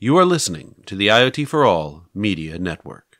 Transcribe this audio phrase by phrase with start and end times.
[0.00, 3.18] You are listening to the IoT for All Media Network.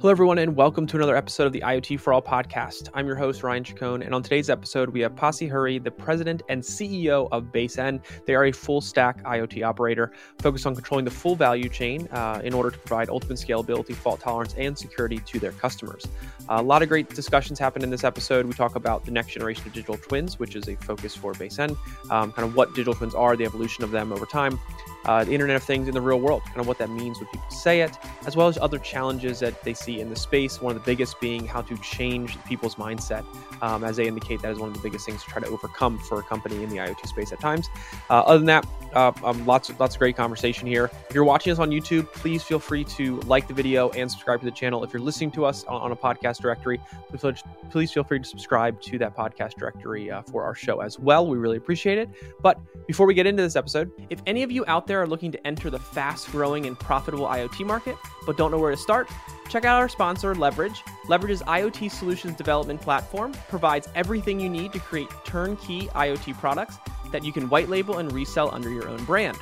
[0.00, 2.88] Hello, everyone, and welcome to another episode of the IoT for All podcast.
[2.94, 6.42] I'm your host, Ryan Chacon, and on today's episode, we have Pasi Hurri, the president
[6.48, 8.00] and CEO of BaseN.
[8.24, 12.40] They are a full stack IoT operator focused on controlling the full value chain uh,
[12.42, 16.06] in order to provide ultimate scalability, fault tolerance, and security to their customers.
[16.48, 18.46] A lot of great discussions happen in this episode.
[18.46, 21.76] We talk about the next generation of digital twins, which is a focus for BaseN,
[22.10, 24.58] um, kind of what digital twins are, the evolution of them over time,
[25.04, 27.28] uh, the Internet of Things in the real world, kind of what that means when
[27.28, 30.60] people say it, as well as other challenges that they see in the space.
[30.60, 33.24] One of the biggest being how to change people's mindset,
[33.62, 35.98] um, as they indicate that is one of the biggest things to try to overcome
[35.98, 37.68] for a company in the IoT space at times.
[38.10, 40.90] Uh, other than that, uh, um, lots of lots of great conversation here.
[41.08, 44.40] If you're watching us on YouTube, please feel free to like the video and subscribe
[44.40, 44.84] to the channel.
[44.84, 48.24] If you're listening to us on, on a podcast directory, please, please, feel free to
[48.24, 51.26] subscribe to that podcast directory uh, for our show as well.
[51.26, 52.08] We really appreciate it.
[52.40, 55.32] But before we get into this episode, if any of you out there are looking
[55.32, 59.08] to enter the fast-growing and profitable IoT market but don't know where to start,
[59.48, 60.82] check out our sponsor, Leverege.
[61.06, 66.78] Leverege's IoT solutions development platform provides everything you need to create turnkey IoT products
[67.12, 69.36] that you can white label and resell under your own brand.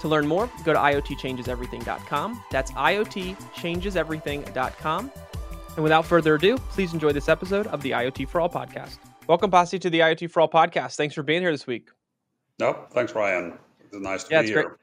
[0.00, 2.42] To learn more, go to IoTchangesEverything.com.
[2.50, 5.12] That's IoTChangesEverything.com.
[5.76, 8.98] And without further ado, please enjoy this episode of the IoT for All podcast.
[9.26, 10.96] Welcome, Pasi, to the IoT for All podcast.
[10.96, 11.88] Thanks for being here this week.
[12.58, 13.58] No, thanks, Ryan.
[13.80, 14.64] It's nice to yeah, be here.
[14.64, 14.74] Great.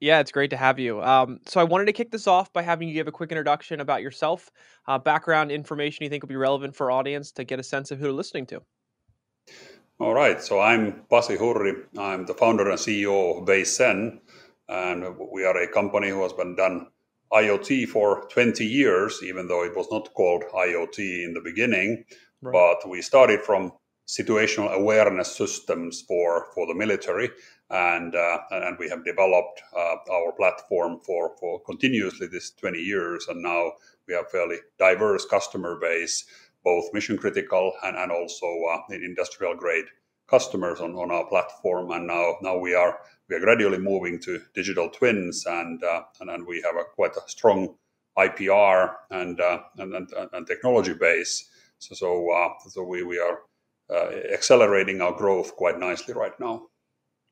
[0.00, 1.02] Yeah, it's great to have you.
[1.02, 3.80] Um, so I wanted to kick this off by having you give a quick introduction
[3.80, 4.50] about yourself,
[4.86, 7.90] uh, background information you think will be relevant for our audience to get a sense
[7.90, 8.62] of who they're listening to.
[9.98, 10.42] All right.
[10.42, 11.86] So I'm Pasi Hurri.
[11.96, 14.18] I'm the founder and CEO of BaseN,
[14.68, 16.88] and we are a company who has been done
[17.32, 22.04] IoT for 20 years, even though it was not called IoT in the beginning.
[22.42, 22.52] Right.
[22.52, 23.72] But we started from
[24.06, 27.30] situational awareness systems for, for the military,
[27.70, 33.26] and uh, and we have developed uh, our platform for for continuously this 20 years,
[33.28, 33.72] and now
[34.06, 36.24] we have a fairly diverse customer base
[36.66, 39.84] both mission critical and, and also uh, industrial grade
[40.28, 41.92] customers on, on our platform.
[41.92, 42.98] And now now we are
[43.28, 47.16] we are gradually moving to digital twins, and uh, and, and, we have a quite
[47.16, 47.76] a strong
[48.18, 51.48] IPR and uh, and, and, and, technology base.
[51.78, 53.38] So so uh, so we we are
[54.32, 56.66] accelerating our growth quite nicely right now.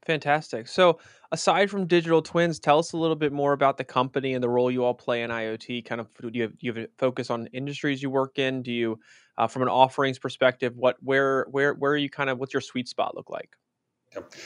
[0.06, 0.68] Fantastic.
[0.68, 0.98] So,
[1.32, 4.48] aside from digital twins, tell us a little bit more about the company and the
[4.48, 5.84] role you all play in IoT.
[5.86, 8.62] Kind of, do you have, do you focus on industries you work in?
[8.62, 9.00] Do you,
[9.38, 12.38] uh, from an offerings perspective, what, where, where, where are you kind of?
[12.38, 13.56] What's your sweet spot look like?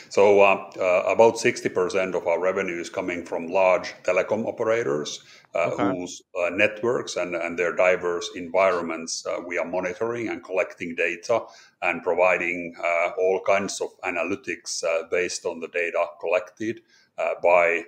[0.09, 5.23] So uh, uh, about 60% of our revenue is coming from large telecom operators
[5.55, 10.95] uh, whose uh, networks and, and their diverse environments uh, we are monitoring and collecting
[10.95, 11.43] data
[11.83, 16.81] and providing uh, all kinds of analytics based on the data collected
[17.43, 17.83] by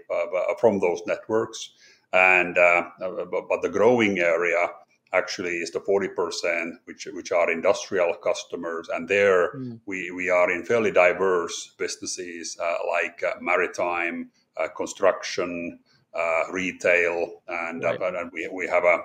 [0.58, 1.70] from those networks.
[2.12, 4.68] And but the growing area
[5.12, 9.80] actually is the 40% which which are industrial customers and there mm.
[9.86, 15.78] we we are in fairly diverse businesses uh, like uh, maritime uh, construction
[16.14, 18.14] uh, retail and, uh, right.
[18.16, 18.98] and we, we have a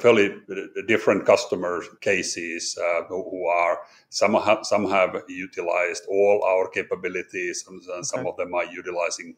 [0.00, 0.36] fairly
[0.86, 3.80] different customer cases uh, who are
[4.10, 8.02] some have some have utilized all our capabilities and okay.
[8.02, 9.34] some of them are utilizing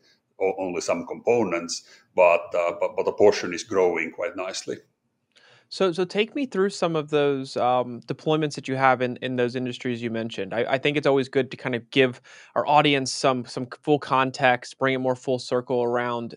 [0.58, 1.84] only some components
[2.14, 4.76] but, but but the portion is growing quite nicely
[5.74, 9.34] so, so take me through some of those um, deployments that you have in, in
[9.34, 10.54] those industries you mentioned.
[10.54, 12.20] I, I, think it's always good to kind of give
[12.54, 16.36] our audience some some full context, bring it more full circle around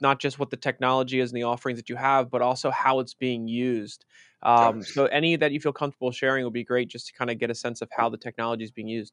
[0.00, 3.00] not just what the technology is and the offerings that you have, but also how
[3.00, 4.06] it's being used.
[4.42, 7.38] Um, so, any that you feel comfortable sharing would be great, just to kind of
[7.38, 9.12] get a sense of how the technology is being used.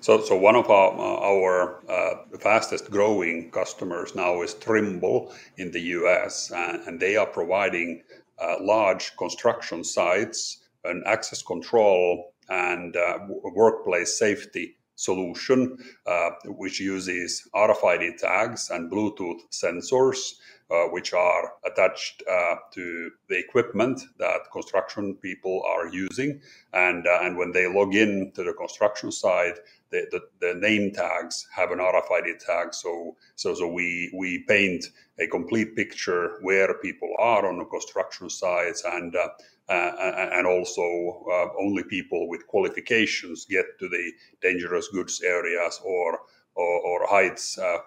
[0.00, 5.80] So, so one of our, our uh, fastest growing customers now is Trimble in the
[5.80, 8.02] US, uh, and they are providing
[8.38, 13.18] uh, large construction sites, an access control and uh,
[13.54, 15.76] workplace safety solution,
[16.06, 20.34] uh, which uses RFID tags and Bluetooth sensors,
[20.70, 26.40] uh, which are attached uh, to the equipment that construction people are using.
[26.72, 29.58] And, uh, and when they log in to the construction site,
[29.90, 32.74] the, the, the, name tags have an RFID tag.
[32.74, 34.84] So, so, so we, we paint
[35.18, 39.28] a complete picture where people are on the construction sites and, uh,
[39.68, 46.20] uh, and also uh, only people with qualifications get to the dangerous goods areas or,
[46.54, 47.58] or, or heights.
[47.58, 47.78] Uh,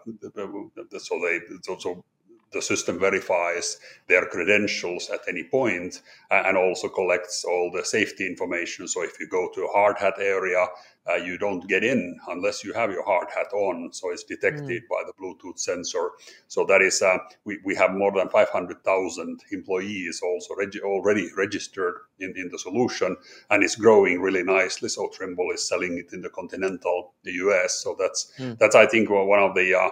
[0.98, 2.04] so they, so, so
[2.52, 6.02] the system verifies their credentials at any point
[6.32, 8.88] and also collects all the safety information.
[8.88, 10.66] So if you go to a hard hat area,
[11.10, 13.92] uh, you don't get in unless you have your hard hat on.
[13.94, 14.88] So it's detected mm.
[14.90, 16.12] by the Bluetooth sensor.
[16.48, 21.96] So that is, uh, we, we have more than 500,000 employees also reg- already registered
[22.20, 23.16] in, in the solution,
[23.50, 24.90] and it's growing really nicely.
[24.90, 27.82] So Trimble is selling it in the continental the US.
[27.84, 28.58] So that's mm.
[28.60, 29.90] that's I think one of the uh,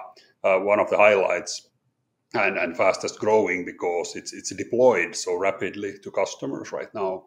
[0.48, 1.70] uh, one of the highlights
[2.34, 7.26] and, and fastest growing because it's it's deployed so rapidly to customers right now.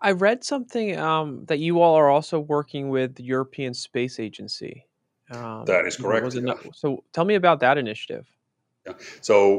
[0.00, 4.86] I read something um, that you all are also working with the European Space Agency.
[5.30, 6.34] Um, that is correct.
[6.34, 6.54] Yeah.
[6.74, 8.26] So tell me about that initiative.
[8.86, 8.94] Yeah.
[9.20, 9.58] So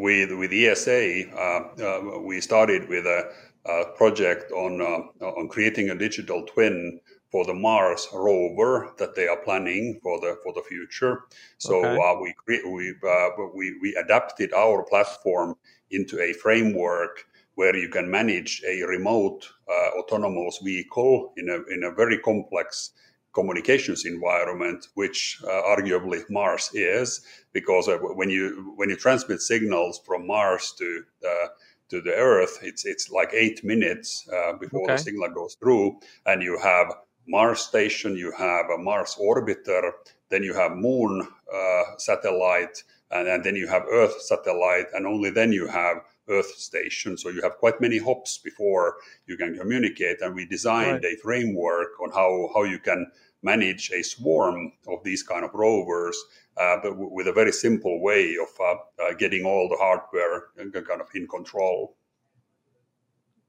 [0.00, 1.38] with with ESA, uh,
[1.82, 3.30] uh, we started with a,
[3.66, 7.00] a project on uh, on creating a digital twin
[7.34, 11.24] for the Mars rover that they are planning for the for the future.
[11.58, 11.98] So okay.
[12.04, 12.32] uh, we
[12.76, 15.56] we, uh, we we adapted our platform
[15.90, 17.26] into a framework
[17.56, 22.92] where you can manage a remote uh, autonomous vehicle in a, in a very complex
[23.32, 30.00] communications environment, which uh, arguably Mars is, because uh, when you when you transmit signals
[30.06, 31.48] from Mars to uh,
[31.90, 34.94] to the Earth, it's it's like eight minutes uh, before okay.
[34.94, 36.94] the signal goes through, and you have
[37.26, 39.90] Mars station, you have a Mars orbiter,
[40.30, 45.30] then you have Moon uh, satellite, and, and then you have Earth satellite, and only
[45.30, 45.98] then you have
[46.28, 47.16] Earth station.
[47.16, 50.20] So you have quite many hops before you can communicate.
[50.22, 51.14] And we designed right.
[51.14, 53.10] a framework on how, how you can
[53.42, 56.16] manage a swarm of these kind of rovers,
[56.56, 60.44] uh, but w- with a very simple way of uh, uh, getting all the hardware
[60.56, 61.96] kind of in control.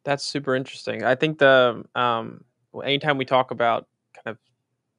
[0.03, 1.03] That's super interesting.
[1.03, 2.43] I think the um,
[2.83, 4.37] anytime we talk about kind of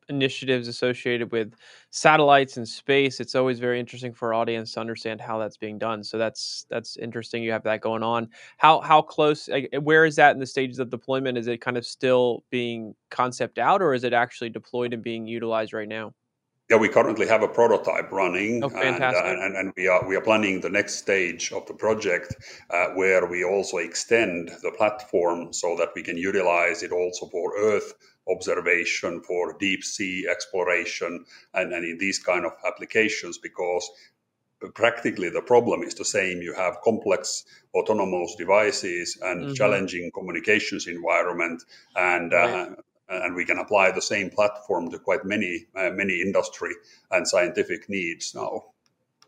[0.08, 1.54] initiatives associated with
[1.90, 5.78] satellites and space it's always very interesting for our audience to understand how that's being
[5.78, 6.04] done.
[6.04, 8.28] So that's that's interesting you have that going on.
[8.58, 11.38] How how close eh, eh, where is that in the stages of deployment?
[11.38, 15.26] Is it kind of still being concept out or is it actually deployed and being
[15.26, 16.12] utilized right now
[16.68, 20.16] yeah, we currently have a prototype running, oh, and, uh, and, and, we are we
[20.16, 22.34] are planning the next stage of the project
[22.70, 27.52] uh, where we also extend the platform so that we can utilize it also for
[27.56, 27.94] Earth
[28.28, 31.24] observation, for deep sea exploration,
[31.54, 33.88] and, and in these kind of applications because
[34.74, 39.52] practically the problem is the same you have complex autonomous devices and mm-hmm.
[39.52, 41.62] challenging communications environment
[41.94, 42.68] and uh, right.
[42.70, 42.74] uh,
[43.08, 46.70] and we can apply the same platform to quite many uh, many industry
[47.10, 48.64] and scientific needs now.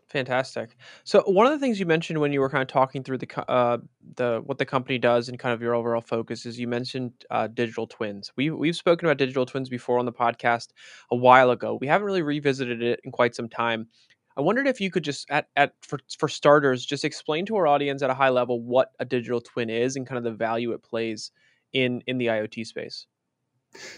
[0.09, 0.75] Fantastic.
[1.03, 3.49] So one of the things you mentioned when you were kind of talking through the
[3.49, 3.77] uh,
[4.15, 7.45] the what the company does and kind of your overall focus is you mentioned uh,
[7.45, 8.31] digital twins.
[8.35, 10.69] We we've spoken about digital twins before on the podcast
[11.11, 11.77] a while ago.
[11.79, 13.87] We haven't really revisited it in quite some time.
[14.35, 17.67] I wondered if you could just at, at for, for starters just explain to our
[17.67, 20.71] audience at a high level what a digital twin is and kind of the value
[20.71, 21.31] it plays
[21.71, 23.05] in in the IoT space.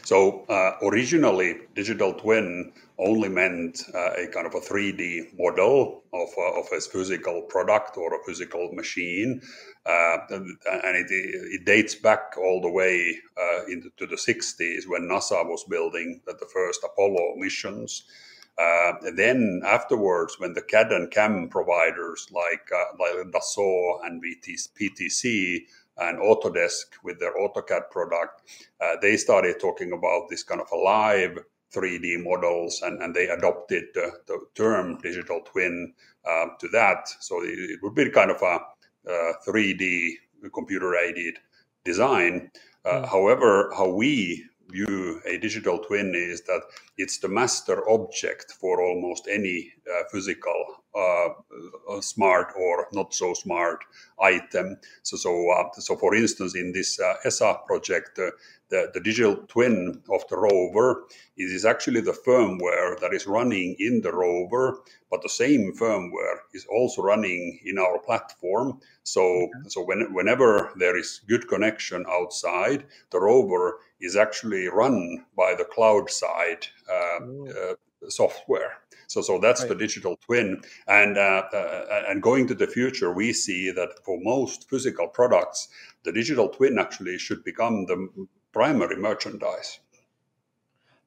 [0.04, 6.30] So uh, originally, digital twin only meant uh, a kind of a 3D model of,
[6.38, 9.42] uh, of a physical product or a physical machine.
[9.86, 15.44] Uh, and it, it, dates back all the way uh, into the 60s when NASA
[15.46, 18.04] was building the first Apollo missions.
[18.60, 22.70] Uh, then afterwards, when the CAD and CAM providers like,
[23.00, 25.66] like Dassault and PTC
[26.02, 28.42] and Autodesk with their AutoCAD product,
[28.82, 31.38] uh, they started talking about this kind of a live
[31.74, 35.94] 3D models and, and they adopted the, the term digital twin
[36.30, 37.08] uh, to that.
[37.20, 38.60] So it, it, would be kind of a
[39.10, 40.12] uh, 3D
[40.54, 41.38] computer aided
[41.86, 42.52] design.
[42.86, 43.08] Mm.
[43.08, 46.62] However, how we view a digital twin is that
[46.98, 51.30] it's the master object for almost any uh, physical uh,
[51.90, 53.80] uh, smart or not so smart
[54.22, 54.78] item.
[55.04, 58.32] So, so, uh, so for instance, in this uh, ESA project, uh,
[58.70, 61.04] the, the digital twin of the rover
[61.38, 66.40] is, is actually the firmware that is running in the rover, but the same firmware
[66.54, 68.80] is also running in our platform.
[69.04, 69.70] So, okay.
[69.70, 75.66] so when, whenever there is good connection outside, the rover is actually run by the
[75.66, 77.76] cloud side uh,
[78.10, 78.80] software.
[79.08, 79.70] So, so that's right.
[79.70, 80.62] the digital twin.
[80.88, 85.68] And uh, uh, and going to the future, we see that for most physical products,
[86.04, 88.08] the digital twin actually should become the
[88.54, 89.80] primary merchandise.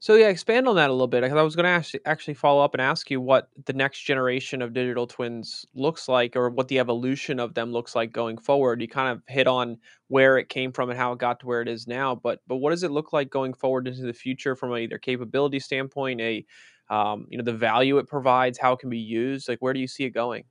[0.05, 1.25] So yeah, expand on that a little bit.
[1.25, 4.75] I was going to actually follow up and ask you what the next generation of
[4.75, 8.83] digital twins looks like, or what the evolution of them looks like going forward.
[8.83, 11.63] You kind of hit on where it came from and how it got to where
[11.63, 14.55] it is now, but but what does it look like going forward into the future
[14.55, 16.45] from a either capability standpoint, a
[16.91, 19.49] um, you know the value it provides, how it can be used?
[19.49, 20.45] Like, where do you see it going?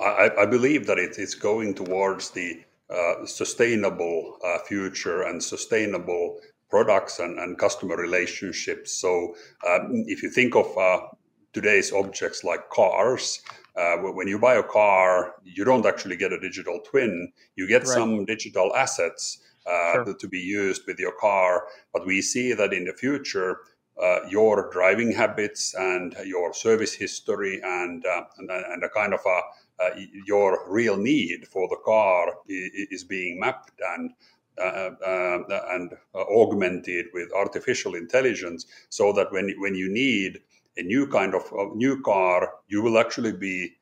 [0.00, 6.40] I, I believe that it, it's going towards the uh, sustainable uh, future and sustainable
[6.68, 8.92] products and, and customer relationships.
[8.92, 9.34] So,
[9.66, 11.00] um, if you think of uh,
[11.52, 13.40] today's objects like cars,
[13.76, 17.32] uh, when you buy a car, you don't actually get a digital twin.
[17.56, 17.88] You get right.
[17.88, 20.14] some digital assets uh, sure.
[20.14, 21.64] to be used with your car.
[21.92, 23.58] But we see that in the future,
[24.02, 29.20] uh, your driving habits and your service history and uh, and, and, a kind of
[29.26, 29.40] a
[29.82, 29.90] uh,
[30.26, 37.32] your real need for the car is being mapped and uh, uh, and augmented with
[37.32, 40.40] artificial intelligence, so that when when you need
[40.76, 41.44] a new kind of
[41.74, 43.76] new car, you will actually be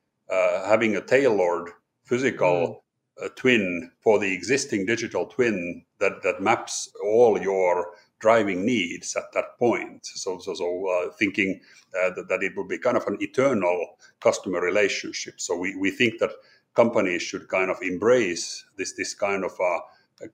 [0.65, 1.69] having a tailored
[2.03, 2.83] physical
[3.21, 3.35] mm.
[3.35, 9.57] twin for the existing digital twin that that maps all your driving needs at that
[9.59, 10.05] point.
[10.05, 11.59] So, so, so uh, thinking
[11.93, 15.39] uh, that, that, it would be kind of an eternal customer relationship.
[15.39, 16.31] So we, we think that
[16.75, 19.79] companies should kind of embrace this this kind of uh,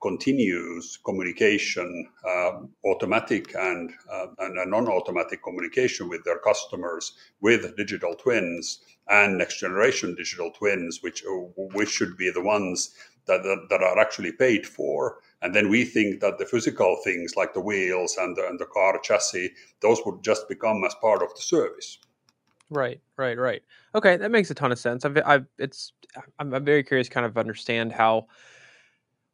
[0.02, 2.52] continuous communication, uh,
[2.86, 10.16] automatic and, uh, and non-automatic communication with their customers with digital twins and next generation
[10.16, 11.24] digital twins, which
[11.56, 12.96] which should be the ones
[13.26, 17.36] that, that, that are actually paid for and then we think that the physical things
[17.36, 21.24] like the wheels and the, and the car chassis, those would just become as part
[21.24, 21.98] of the service.
[22.70, 23.64] Right, right, right.
[23.96, 25.04] Okay, that makes a ton of sense.
[25.04, 25.94] I've, I've it's,
[26.40, 28.28] I'm, I'm very curious, kind of understand how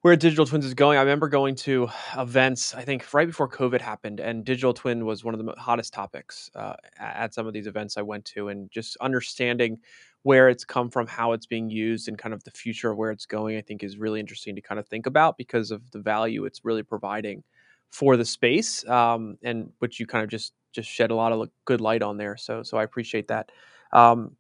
[0.08, 0.98] where digital twins is going.
[0.98, 5.26] I remember going to events, I think right before COVID happened, and digital twin was
[5.26, 8.72] one of the hottest topics uh, at some of these events I went to, and
[8.72, 9.80] just understanding
[10.24, 13.12] where it's come from, how it's being used, and kind of the future of where
[13.12, 16.00] it's going, I think is really interesting to kind of think about because of the
[16.00, 17.44] value it's really providing
[17.90, 21.50] for the space, um, and which you kind of just just shed a lot of
[21.66, 22.38] good light on there.
[22.38, 23.52] So so I appreciate that.
[23.92, 24.38] Um,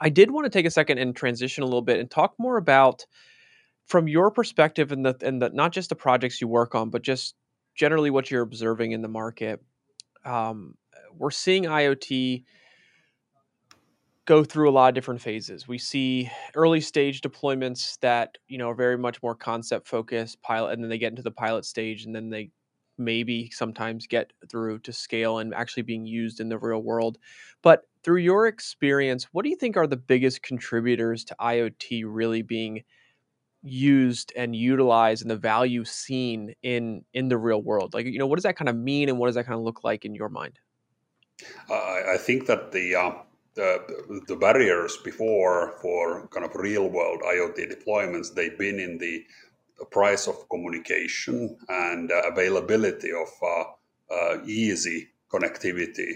[0.00, 2.56] I did want to take a second and transition a little bit and talk more
[2.56, 3.06] about
[3.88, 7.02] from your perspective and the and the not just the projects you work on, but
[7.02, 7.34] just
[7.74, 9.62] generally what you're observing in the market.
[10.24, 10.74] Um,
[11.16, 12.44] we're seeing IoT
[14.26, 15.66] go through a lot of different phases.
[15.66, 20.72] We see early stage deployments that you know are very much more concept focused, pilot,
[20.72, 22.50] and then they get into the pilot stage, and then they
[22.98, 27.16] maybe sometimes get through to scale and actually being used in the real world.
[27.62, 32.42] But through your experience, what do you think are the biggest contributors to IoT really
[32.42, 32.82] being
[33.62, 37.94] used and utilized and the value seen in in the real world?
[37.94, 39.64] Like, you know, what does that kind of mean, and what does that kind of
[39.64, 40.58] look like in your mind?
[41.70, 43.12] Uh, I think that the uh,
[43.54, 49.24] the, the barriers before for kind of real world IoT deployments, they've been in the
[49.90, 56.12] price of communication and uh, availability of uh, uh, easy connectivity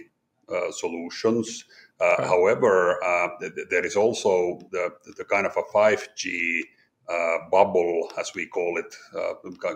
[0.48, 1.64] uh, solutions.
[2.00, 2.26] Uh, right.
[2.26, 6.60] However, uh, th- there is also the, the kind of a 5G
[7.50, 8.94] bubble, as we call it,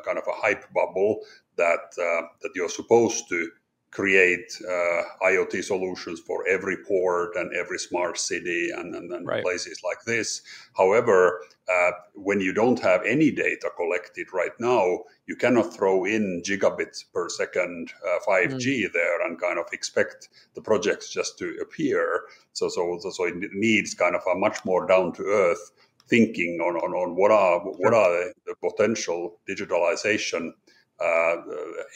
[0.05, 1.21] kind of a hype bubble
[1.57, 3.51] that that you're supposed to
[3.97, 9.43] create uh, IoT solutions for every port and every smart city and, and, and right.
[9.43, 10.43] places like this.
[10.77, 11.41] However,
[11.73, 17.05] uh, when you don't have any data collected right now, you cannot throw in gigabits
[17.11, 18.93] per second uh, 5G mm.
[18.93, 22.21] there and kind of expect the projects just to appear.
[22.53, 25.71] So, so, so it needs kind of a much more down to earth
[26.09, 30.53] thinking on, on, on what are what are the potential digitalization
[31.01, 31.37] uh,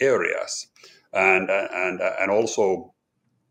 [0.01, 0.67] areas.
[1.13, 2.95] And and and also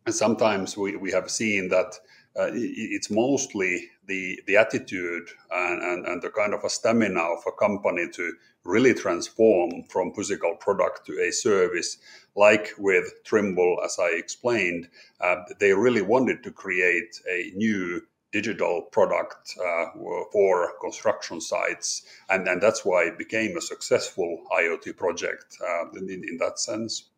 [0.07, 1.95] sometimes we, we have seen that
[2.39, 7.39] uh, it's mostly the the attitude and, and, and the kind of a stamina of
[7.47, 11.97] a company to really transform from physical product to a service.
[12.35, 14.87] Like with trimble as i explained
[15.19, 18.01] uh, they really wanted to create a new
[18.31, 19.85] digital product uh,
[20.31, 26.09] for construction sites and, and that's why it became a successful iot project uh, in,
[26.09, 27.09] in that sense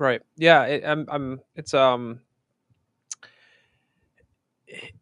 [0.00, 0.22] Right.
[0.38, 0.64] Yeah.
[0.64, 1.06] It, I'm.
[1.10, 1.40] I'm.
[1.54, 2.20] It's um.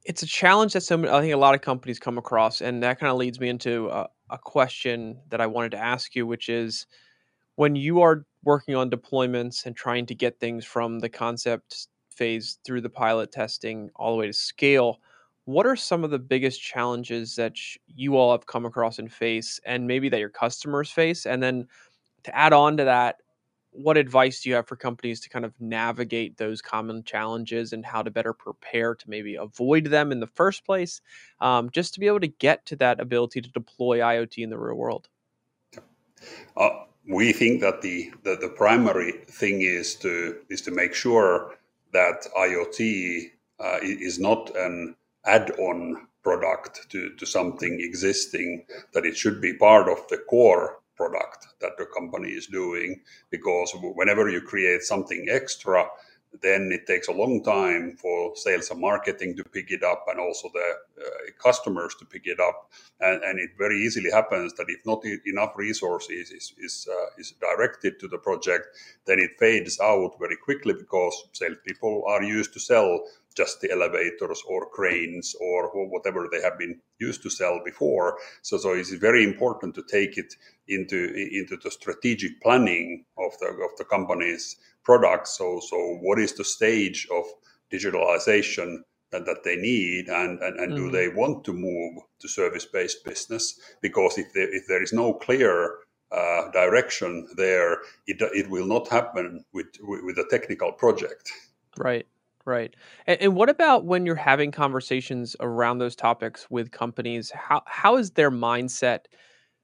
[0.04, 1.04] It's a challenge that some.
[1.04, 3.88] I think a lot of companies come across, and that kind of leads me into
[3.90, 6.84] a, a question that I wanted to ask you, which is,
[7.54, 11.86] when you are working on deployments and trying to get things from the concept
[12.18, 15.00] phase through the pilot testing all the way to scale,
[15.44, 17.56] what are some of the biggest challenges that
[17.86, 21.24] you all have come across and face, and maybe that your customers face?
[21.24, 21.66] And then
[22.24, 23.16] to add on to that,
[23.70, 27.84] what advice do you have for companies to kind of navigate those common challenges and
[27.84, 31.00] how to better prepare to maybe avoid them in the first place
[31.40, 34.58] um, just to be able to get to that ability to deploy iot in the
[34.58, 35.08] real world
[36.56, 36.70] uh,
[37.08, 41.57] we think that the, the, the primary thing is to is to make sure
[41.92, 43.30] that IoT
[43.60, 49.88] uh, is not an add-on product to, to something existing, that it should be part
[49.88, 53.00] of the core product that the company is doing.
[53.30, 55.86] Because whenever you create something extra,
[56.40, 60.20] then it takes a long time for sales and marketing to pick it up and
[60.20, 61.08] also the uh,
[61.42, 62.70] customers to pick it up.
[63.00, 67.34] And, and, it very easily happens that if not enough resources is, is, uh, is
[67.40, 68.66] directed to the project
[69.08, 73.00] then it fades out very quickly because salespeople are used to sell
[73.40, 78.18] just the elevators or cranes or whatever they have been used to sell before.
[78.42, 80.30] So, so it's very important to take it
[80.76, 80.98] into
[81.38, 84.44] into the strategic planning of the of the company's
[84.88, 85.30] products.
[85.38, 85.76] So, so
[86.06, 87.24] what is the stage of
[87.72, 88.78] digitalization
[89.12, 90.76] that, that they need, and and, and mm.
[90.76, 93.44] do they want to move to service based business?
[93.80, 95.78] Because if there, if there is no clear
[96.10, 97.72] uh, direction there,
[98.06, 101.30] it it will not happen with with a technical project.
[101.76, 102.06] Right.
[102.48, 102.74] Right.
[103.06, 107.30] And, and, what about when you're having conversations around those topics with companies?
[107.30, 109.00] How how is their mindset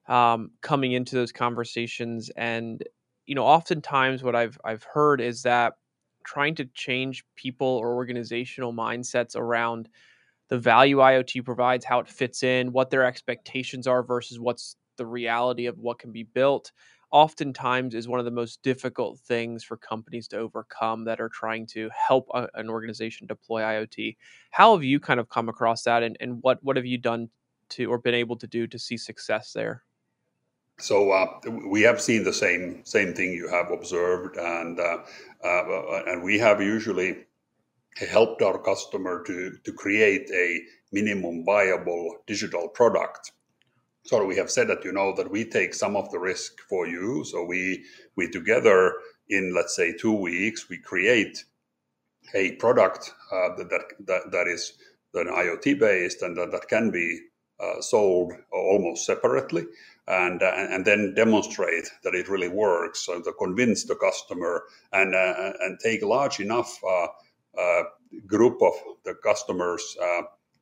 [0.08, 2.30] um, coming into those conversations?
[2.36, 2.82] And
[3.26, 5.74] you know, oftentimes what I've I've heard is that
[6.24, 9.88] trying to change people or organizational mindsets around
[10.48, 15.06] the value IoT provides, how it fits in, what their expectations are versus what's the
[15.06, 16.72] reality of what can be built
[17.14, 21.64] oftentimes is one of the most difficult things for companies to overcome that are trying
[21.64, 24.16] to help a, an organization deploy IoT.
[24.50, 27.30] How have you kind of come across that, and, and what what have you done
[27.70, 29.84] to or been able to do to see success there?
[30.80, 34.98] So uh, we have seen the same same thing you have observed, and uh,
[35.44, 37.26] uh, and we have usually
[37.96, 43.30] helped our customer to to create a minimum viable digital product
[44.04, 46.86] so we have said that you know that we take some of the risk for
[46.86, 47.24] you.
[47.24, 47.84] So we
[48.16, 48.94] we together
[49.28, 51.44] in let's say two weeks we create
[52.34, 54.74] a product uh, that, that that is
[55.14, 57.20] an iot based and that, that can be
[57.60, 59.64] uh, sold almost separately
[60.06, 65.14] and uh, and then demonstrate that it really works so to convince the customer and
[65.14, 67.06] uh, and take large enough uh,
[67.58, 67.82] uh,
[68.26, 69.96] group of the customers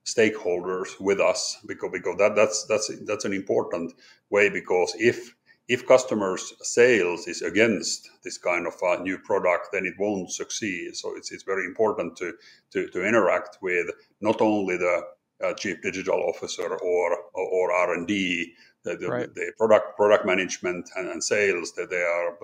[0.04, 3.93] stakeholders with us because because that that's that's that's an important
[4.30, 5.34] way because if
[5.69, 10.97] if customers sales is against this kind of a new product then it won't succeed.
[10.97, 12.32] So it's, it's very important to,
[12.73, 13.86] to to interact with
[14.21, 15.02] not only the
[15.45, 19.34] uh, chief digital officer or or r&d the, the, right.
[19.34, 22.36] the product product management and, and, sales that they are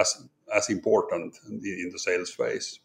[0.00, 2.80] as as important in, in the sales phase.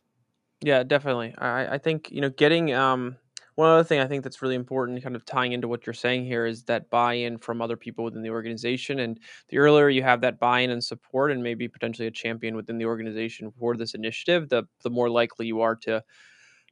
[0.61, 1.33] Yeah definitely.
[1.39, 3.17] I i think you know getting um
[3.55, 6.25] one other thing I think that's really important, kind of tying into what you're saying
[6.25, 8.99] here, is that buy-in from other people within the organization.
[8.99, 12.77] And the earlier you have that buy-in and support, and maybe potentially a champion within
[12.77, 16.03] the organization for this initiative, the the more likely you are to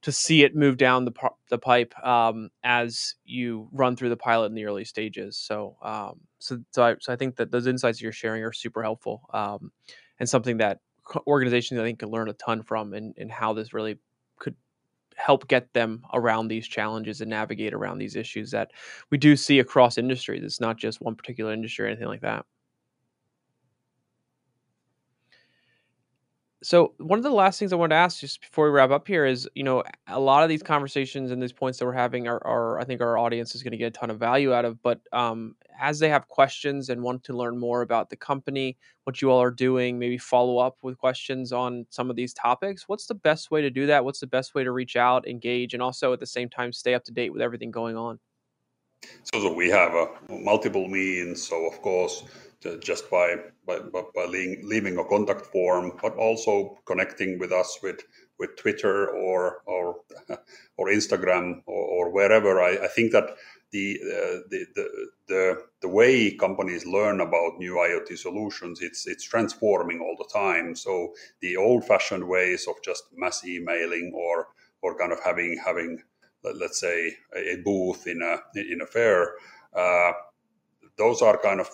[0.02, 1.13] to see it move down the
[1.50, 5.38] the pipe um, as you run through the pilot in the early stages.
[5.38, 8.84] So, um, so so I, so I think that those insights you're sharing are super
[8.84, 9.72] helpful um,
[10.19, 10.80] and something that
[11.26, 14.00] organizations I think can learn a ton from, and and how this really
[15.26, 18.72] help get them around these challenges and navigate around these issues that
[19.12, 20.44] we do see across industries.
[20.44, 22.46] It's not just one particular industry or anything like that.
[26.63, 29.06] So one of the last things I wanted to ask just before we wrap up
[29.06, 32.26] here is, you know, a lot of these conversations and these points that we're having
[32.26, 34.63] are, are I think our audience is going to get a ton of value out
[34.63, 34.82] of.
[34.82, 39.21] But um, as they have questions and want to learn more about the company, what
[39.21, 43.08] you all are doing, maybe follow up with questions on some of these topics, what's
[43.08, 44.06] the best way to do that?
[44.06, 46.93] What's the best way to reach out, engage, and also at the same time stay
[46.93, 48.19] up to date with everything going on?
[49.24, 51.48] So, so we have uh, multiple means.
[51.48, 52.24] So of course
[52.82, 53.36] just by
[53.66, 58.02] by, by leaving a contact form, but also connecting with us with
[58.39, 59.98] with Twitter or or
[60.78, 62.62] or Instagram or, or wherever.
[62.62, 63.36] I, I, think that
[63.72, 69.24] the, uh, the, the the the way companies learn about new IoT solutions it's it's
[69.24, 70.76] transforming all the time.
[70.76, 74.48] So the old-fashioned ways of just mass emailing or
[74.82, 76.04] or kind of having having
[76.44, 79.34] let's say a booth in a in a fair.
[79.76, 80.12] Uh,
[80.98, 81.70] those are kind of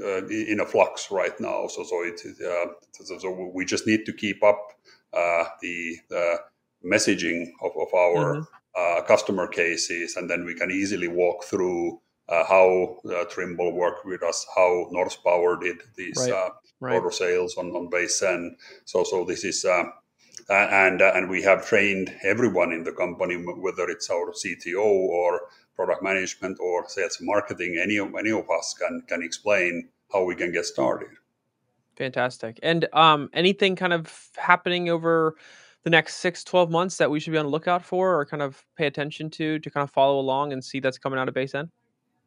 [0.00, 1.66] uh, in a flux right now.
[1.68, 4.72] So so it uh, so, so, we just need to keep up
[5.12, 5.98] uh, the
[6.84, 9.06] messaging of, of our mm-hmm.
[9.06, 14.22] customer cases, and then we can easily walk through uh, how uh, Trimble worked with
[14.22, 16.32] us, how North Power did these right.
[16.32, 16.96] uh, right.
[16.96, 18.50] auto sales on, on BaseN.
[18.84, 19.64] So, so this is,
[20.48, 26.02] and and we have trained everyone in the company, whether it's our CTO or product
[26.02, 30.52] management or sales marketing, any of any of us can can explain how we can
[30.52, 31.08] get started.
[31.96, 32.60] Fantastic.
[32.62, 35.36] And um, anything kind of happening over
[35.84, 38.42] the next six, 12 months that we should be on the lookout for or kind
[38.42, 41.34] of pay attention to to kind of follow along and see that's coming out of
[41.34, 41.70] BaseN?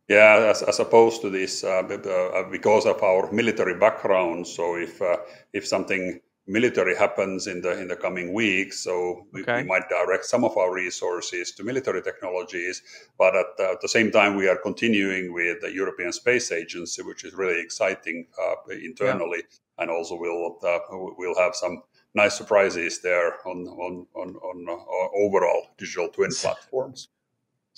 [0.08, 4.48] Yeah, as, as opposed to this, uh, uh, because of our military background.
[4.48, 5.18] So if uh,
[5.54, 9.62] if something military happens in the in the coming weeks, so we, okay.
[9.62, 12.82] we might direct some of our resources to military technologies.
[13.18, 17.24] But at, at, the same time, we are continuing with the European Space Agency, which
[17.24, 19.84] is really exciting uh, internally, yeah.
[19.84, 20.80] and also we'll uh,
[21.18, 21.84] we'll have some
[22.16, 27.10] nice surprises there on on on, on uh, overall digital twin platforms.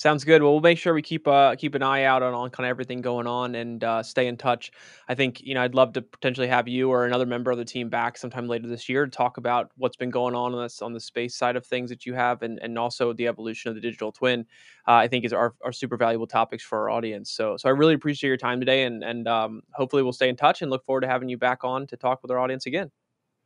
[0.01, 0.41] Sounds good.
[0.41, 2.71] Well, we'll make sure we keep uh keep an eye out on, on kind of
[2.71, 4.71] everything going on and uh, stay in touch.
[5.07, 7.65] I think you know I'd love to potentially have you or another member of the
[7.65, 10.81] team back sometime later this year to talk about what's been going on on this
[10.81, 13.75] on the space side of things that you have and and also the evolution of
[13.75, 14.43] the digital twin.
[14.87, 17.29] Uh, I think is our, are super valuable topics for our audience.
[17.29, 20.35] So so I really appreciate your time today and and um, hopefully we'll stay in
[20.35, 22.89] touch and look forward to having you back on to talk with our audience again.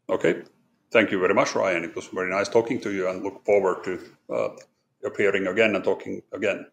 [0.09, 0.43] Okay,
[0.89, 1.83] thank you very much, Ryan.
[1.83, 3.99] It was very nice talking to you and look forward to.
[5.05, 6.65] Appearing again and talking again.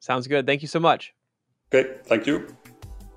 [0.00, 0.46] Sounds good.
[0.46, 1.14] Thank you so much.
[1.72, 2.48] Okay, thank you.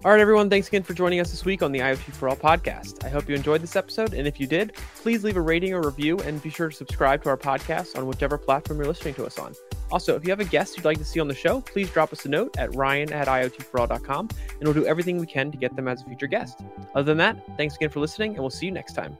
[0.05, 2.35] All right, everyone, thanks again for joining us this week on the IoT for All
[2.35, 3.05] podcast.
[3.05, 5.81] I hope you enjoyed this episode, and if you did, please leave a rating or
[5.81, 9.25] review and be sure to subscribe to our podcast on whichever platform you're listening to
[9.25, 9.55] us on.
[9.93, 12.11] Also, if you have a guest you'd like to see on the show, please drop
[12.11, 15.73] us a note at ryan at iotforall.com, and we'll do everything we can to get
[15.77, 16.59] them as a future guest.
[16.95, 19.17] Other than that, thanks again for listening, and we'll see you next time.